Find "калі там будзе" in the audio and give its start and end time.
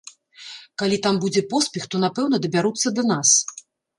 0.81-1.43